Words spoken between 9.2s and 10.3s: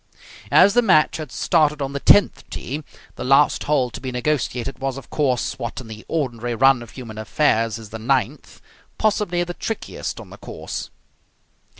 the trickiest